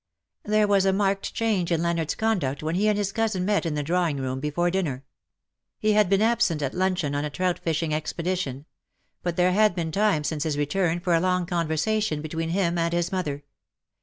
[0.55, 3.67] ''There was a marked change in Leonard's con duct when he and his cousin met
[3.67, 5.05] in the drawing 106 room before dinner.
[5.77, 8.65] He had been absent at lun cheon^ on a trout fishing expedition;
[9.21, 12.91] but there had been time since his return for a long conversation between him and
[12.93, 13.43] his mother.